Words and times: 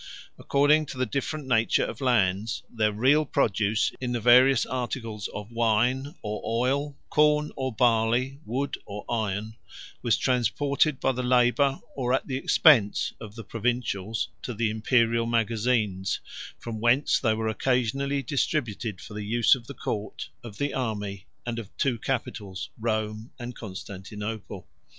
According 0.39 0.87
to 0.87 0.97
the 0.97 1.05
different 1.05 1.45
nature 1.45 1.85
of 1.85 2.01
lands, 2.01 2.63
their 2.67 2.91
real 2.91 3.23
produce 3.23 3.91
in 4.01 4.13
the 4.13 4.19
various 4.19 4.65
articles 4.65 5.27
of 5.27 5.51
wine 5.51 6.15
or 6.23 6.41
oil, 6.43 6.97
corn 7.11 7.51
or 7.55 7.71
barley, 7.71 8.39
wood 8.43 8.79
or 8.87 9.05
iron, 9.07 9.57
was 10.01 10.17
transported 10.17 10.99
by 10.99 11.11
the 11.11 11.21
labor 11.21 11.79
or 11.95 12.15
at 12.15 12.25
the 12.25 12.35
expense 12.35 13.13
of 13.21 13.35
the 13.35 13.43
provincials 13.43 14.29
17511 14.41 14.41
to 14.41 14.53
the 14.55 14.69
Imperial 14.71 15.27
magazines, 15.27 16.19
from 16.57 16.79
whence 16.79 17.19
they 17.19 17.35
were 17.35 17.47
occasionally 17.47 18.23
distributed 18.23 18.99
for 18.99 19.13
the 19.13 19.23
use 19.23 19.53
of 19.53 19.67
the 19.67 19.75
court, 19.75 20.29
of 20.43 20.57
the 20.57 20.73
army, 20.73 21.27
and 21.45 21.59
of 21.59 21.69
two 21.77 21.99
capitals, 21.99 22.71
Rome 22.79 23.33
and 23.37 23.55
Constantinople. 23.55 24.67